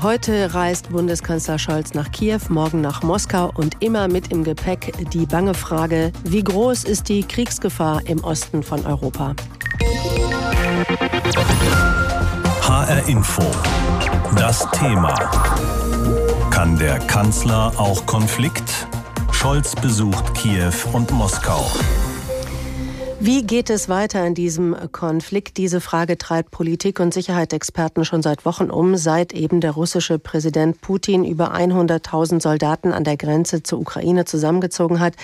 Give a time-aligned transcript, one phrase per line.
[0.00, 5.26] Heute reist Bundeskanzler Scholz nach Kiew, morgen nach Moskau und immer mit im Gepäck die
[5.26, 9.34] bange Frage, wie groß ist die Kriegsgefahr im Osten von Europa?
[12.62, 13.42] HR Info.
[14.36, 15.14] Das Thema.
[16.50, 18.86] Kann der Kanzler auch Konflikt?
[19.32, 21.68] Scholz besucht Kiew und Moskau.
[23.20, 25.56] Wie geht es weiter in diesem Konflikt?
[25.56, 30.80] Diese Frage treibt Politik und Sicherheitsexperten schon seit Wochen um, seit eben der russische Präsident
[30.80, 35.14] Putin über 100.000 Soldaten an der Grenze zur Ukraine zusammengezogen hat.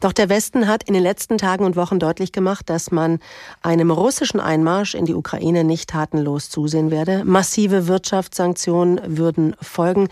[0.00, 3.20] Doch der Westen hat in den letzten Tagen und Wochen deutlich gemacht, dass man
[3.62, 7.24] einem russischen Einmarsch in die Ukraine nicht tatenlos zusehen werde.
[7.24, 10.08] Massive Wirtschaftssanktionen würden folgen.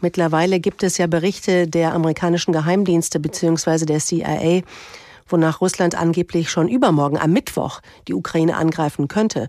[0.00, 3.84] Mittlerweile gibt es ja Berichte der amerikanischen Geheimdienste bzw.
[3.84, 4.62] der CIA,
[5.32, 9.48] wonach Russland angeblich schon übermorgen am Mittwoch die Ukraine angreifen könnte.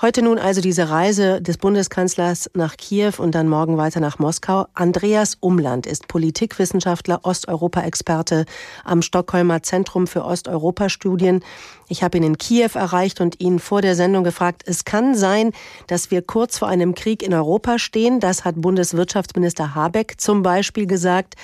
[0.00, 4.66] Heute nun also diese Reise des Bundeskanzlers nach Kiew und dann morgen weiter nach Moskau.
[4.72, 8.44] Andreas Umland ist Politikwissenschaftler, Osteuropa-Experte
[8.84, 11.42] am Stockholmer Zentrum für Osteuropa-Studien.
[11.88, 15.50] Ich habe ihn in Kiew erreicht und ihn vor der Sendung gefragt, es kann sein,
[15.88, 18.20] dass wir kurz vor einem Krieg in Europa stehen.
[18.20, 21.34] Das hat Bundeswirtschaftsminister Habeck zum Beispiel gesagt.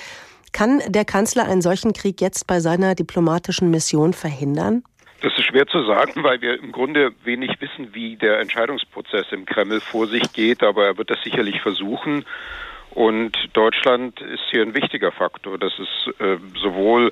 [0.55, 4.83] Kann der Kanzler einen solchen Krieg jetzt bei seiner diplomatischen Mission verhindern?
[5.21, 9.45] Das ist schwer zu sagen, weil wir im Grunde wenig wissen, wie der Entscheidungsprozess im
[9.45, 12.23] Kreml vor sich geht, aber er wird das sicherlich versuchen.
[12.91, 15.57] Und Deutschland ist hier ein wichtiger Faktor.
[15.57, 17.11] Das ist äh, sowohl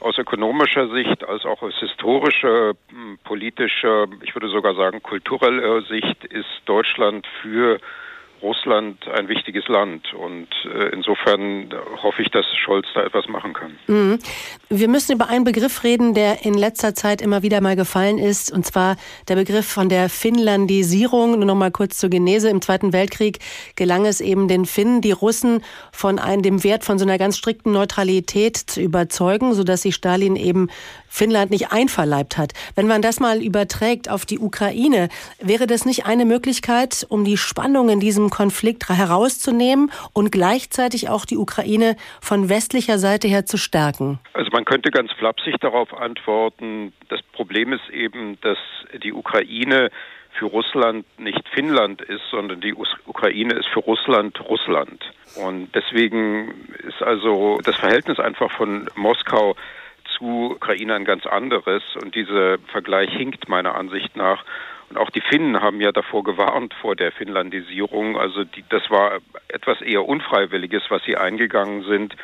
[0.00, 6.22] aus ökonomischer Sicht als auch aus historischer, hm, politischer, ich würde sogar sagen kultureller Sicht
[6.26, 7.80] ist Deutschland für
[8.44, 10.12] Russland ein wichtiges Land.
[10.14, 13.76] Und äh, insofern hoffe ich, dass Scholz da etwas machen kann.
[13.86, 14.18] Mhm.
[14.68, 18.52] Wir müssen über einen Begriff reden, der in letzter Zeit immer wieder mal gefallen ist,
[18.52, 18.96] und zwar
[19.28, 21.32] der Begriff von der Finnlandisierung.
[21.32, 22.50] Nur noch mal kurz zur Genese.
[22.50, 23.38] Im Zweiten Weltkrieg
[23.76, 27.38] gelang es eben den Finnen, die Russen von einem, dem Wert von so einer ganz
[27.38, 30.68] strikten Neutralität zu überzeugen, sodass sich Stalin eben
[31.08, 32.52] Finnland nicht einverleibt hat.
[32.74, 35.08] Wenn man das mal überträgt auf die Ukraine,
[35.40, 41.24] wäre das nicht eine Möglichkeit, um die Spannung in diesem Konflikt herauszunehmen und gleichzeitig auch
[41.24, 44.18] die Ukraine von westlicher Seite her zu stärken?
[44.32, 48.58] Also man könnte ganz flapsig darauf antworten, das Problem ist eben, dass
[49.04, 49.90] die Ukraine
[50.32, 55.04] für Russland nicht Finnland ist, sondern die Ukraine ist für Russland Russland.
[55.36, 59.54] Und deswegen ist also das Verhältnis einfach von Moskau
[60.18, 61.84] zu Ukraine ein ganz anderes.
[62.02, 64.44] Und dieser Vergleich hinkt meiner Ansicht nach.
[64.90, 68.16] Und auch die Finnen haben ja davor gewarnt vor der Finnlandisierung.
[68.16, 69.18] Also die, das war
[69.48, 72.16] etwas eher Unfreiwilliges, was sie eingegangen sind.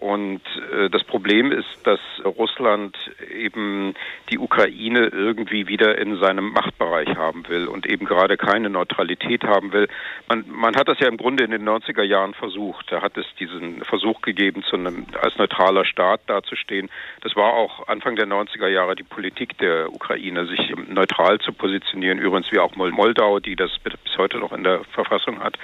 [0.00, 0.40] Und
[0.72, 2.96] äh, das Problem ist, dass Russland
[3.30, 3.94] eben
[4.30, 9.74] die Ukraine irgendwie wieder in seinem Machtbereich haben will und eben gerade keine Neutralität haben
[9.74, 9.88] will.
[10.26, 12.90] Man, man hat das ja im Grunde in den 90er Jahren versucht.
[12.90, 16.88] Da hat es diesen Versuch gegeben, zu einem, als neutraler Staat dazustehen.
[17.20, 22.18] Das war auch Anfang der 90er Jahre die Politik der Ukraine, sich neutral zu positionieren.
[22.18, 25.58] Übrigens wie auch Moldau, die das bis heute noch in der Verfassung hat.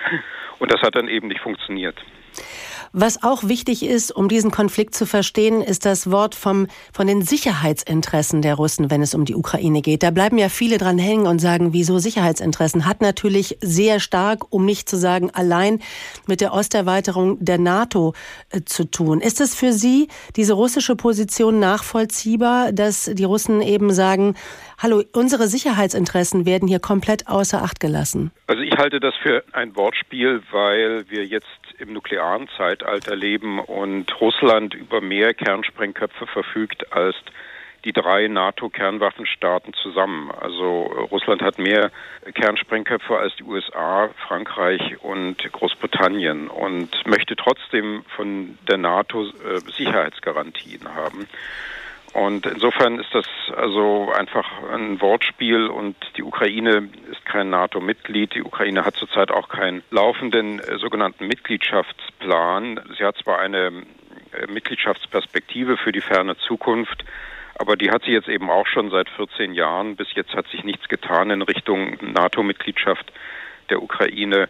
[0.59, 1.97] Und das hat dann eben nicht funktioniert.
[2.99, 7.21] Was auch wichtig ist, um diesen Konflikt zu verstehen, ist das Wort vom, von den
[7.21, 10.03] Sicherheitsinteressen der Russen, wenn es um die Ukraine geht.
[10.03, 12.87] Da bleiben ja viele dran hängen und sagen, wieso Sicherheitsinteressen?
[12.87, 15.81] Hat natürlich sehr stark, um nicht zu sagen allein,
[16.27, 18.15] mit der Osterweiterung der NATO
[18.49, 19.21] äh, zu tun.
[19.21, 24.37] Ist es für Sie, diese russische Position, nachvollziehbar, dass die Russen eben sagen,
[24.79, 28.31] hallo, unsere Sicherheitsinteressen werden hier komplett außer Acht gelassen?
[28.47, 31.45] Also ich halte das für ein Wortspiel, weil wir jetzt
[31.79, 37.17] im nuklearen Zeitalter leben und Russland über mehr Kernsprengköpfe verfügt als
[37.85, 40.33] die drei NATO-Kernwaffenstaaten zusammen.
[40.33, 41.93] Also Russland hat mehr
[42.35, 50.95] Kernsprengköpfe als die USA, Frankreich und Großbritannien und möchte trotzdem von der NATO äh, Sicherheitsgarantien
[50.95, 51.29] haben.
[52.17, 58.35] Und insofern ist das also einfach ein Wortspiel und die Ukraine ist kein NATO-Mitglied.
[58.35, 62.81] Die Ukraine hat zurzeit auch keinen laufenden äh, sogenannten Mitgliedschaftsplan.
[62.97, 63.67] Sie hat zwar eine
[64.33, 67.05] äh, Mitgliedschaftsperspektive für die ferne Zukunft,
[67.59, 69.97] aber die hat sie jetzt eben auch schon seit 14 Jahren.
[69.97, 73.13] Bis jetzt hat sich nichts getan in Richtung NATO-Mitgliedschaft
[73.69, 74.49] der Ukraine.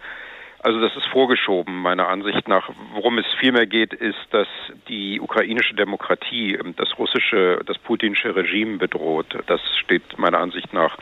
[0.60, 2.70] Also das ist vorgeschoben, meiner Ansicht nach.
[2.92, 4.48] Worum es vielmehr geht, ist, dass
[4.88, 9.38] die ukrainische Demokratie das russische, das putinsche Regime bedroht.
[9.46, 10.96] Das steht meiner Ansicht nach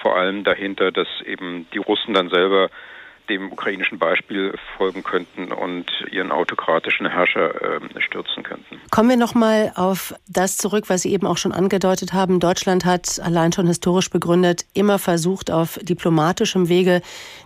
[0.00, 2.70] vor allem dahinter, dass eben die Russen dann selber
[3.28, 8.80] dem ukrainischen Beispiel folgen könnten und ihren autokratischen Herrscher äh, stürzen könnten.
[8.90, 12.40] Kommen wir noch mal auf das zurück, was Sie eben auch schon angedeutet haben.
[12.40, 17.02] Deutschland hat allein schon historisch begründet immer versucht, auf diplomatischem Wege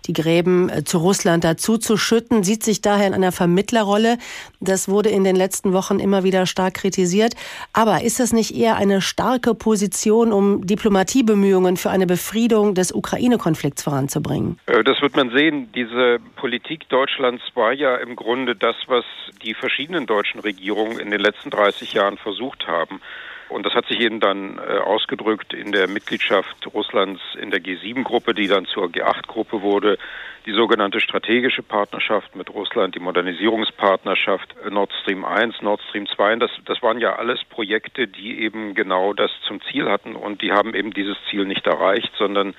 [0.07, 4.19] die Gräben äh, zu Russland dazu zu schütten, sieht sich daher in einer Vermittlerrolle.
[4.61, 7.35] Das wurde in den letzten Wochen immer wieder stark kritisiert.
[7.73, 13.83] Aber ist das nicht eher eine starke Position, um Diplomatiebemühungen für eine Befriedung des Ukraine-Konflikts
[13.83, 14.59] voranzubringen?
[14.67, 15.72] Äh, das wird man sehen.
[15.75, 19.05] Diese Politik Deutschlands war ja im Grunde das, was
[19.43, 23.01] die verschiedenen deutschen Regierungen in den letzten 30 Jahren versucht haben.
[23.49, 28.35] Und das hat sich eben dann äh, ausgedrückt in der Mitgliedschaft Russlands in der G7-Gruppe,
[28.35, 29.99] die dann zur G8-Gruppe wurde,
[30.47, 36.37] die sogenannte strategische Partnerschaft mit Russland, die Modernisierungspartnerschaft äh, Nord Stream 1, Nord Stream 2.
[36.37, 40.53] Das, das waren ja alles Projekte, die eben genau das zum Ziel hatten und die
[40.53, 42.55] haben eben dieses Ziel nicht erreicht, sondern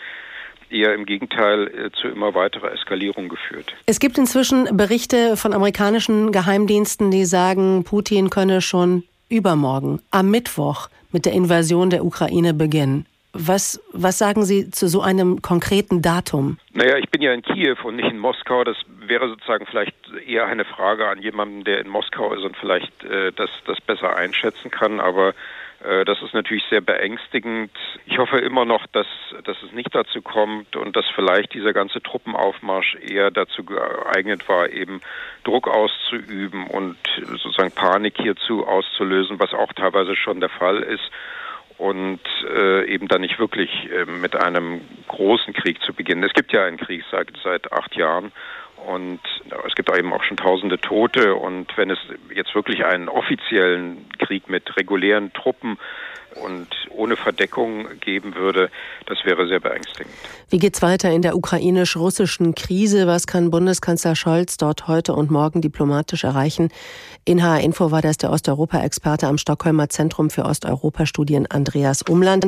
[0.73, 3.73] eher im Gegenteil äh, zu immer weiterer Eskalierung geführt.
[3.85, 10.89] Es gibt inzwischen Berichte von amerikanischen Geheimdiensten, die sagen, Putin könne schon übermorgen, am Mittwoch,
[11.11, 13.05] mit der Invasion der Ukraine beginnen.
[13.35, 16.57] Was, was sagen Sie zu so einem konkreten Datum?
[16.73, 18.63] Naja, ich bin ja in Kiew und nicht in Moskau.
[18.63, 18.77] Das
[19.07, 19.95] wäre sozusagen vielleicht
[20.27, 24.15] eher eine Frage an jemanden, der in Moskau ist und vielleicht äh, das, das besser
[24.15, 24.99] einschätzen kann.
[24.99, 25.33] Aber
[26.05, 27.71] das ist natürlich sehr beängstigend.
[28.05, 29.07] Ich hoffe immer noch, dass,
[29.43, 34.69] dass es nicht dazu kommt und dass vielleicht dieser ganze Truppenaufmarsch eher dazu geeignet war,
[34.69, 35.01] eben
[35.43, 41.11] Druck auszuüben und sozusagen Panik hierzu auszulösen, was auch teilweise schon der Fall ist
[41.77, 46.23] und äh, eben dann nicht wirklich äh, mit einem großen Krieg zu beginnen.
[46.23, 48.31] Es gibt ja einen Krieg seit, seit acht Jahren
[48.87, 49.19] und
[49.67, 51.35] es gibt eben auch schon tausende Tote.
[51.35, 51.99] Und wenn es
[52.33, 55.77] jetzt wirklich einen offiziellen Krieg mit regulären Truppen
[56.43, 58.71] und ohne Verdeckung geben würde,
[59.05, 60.13] das wäre sehr beängstigend.
[60.49, 63.05] Wie geht es weiter in der ukrainisch-russischen Krise?
[63.05, 66.69] Was kann Bundeskanzler Scholz dort heute und morgen diplomatisch erreichen?
[67.25, 72.41] In HR Info war das der Osteuropa-Experte am Stockholmer Zentrum für Osteuropa-Studien Andreas Umland.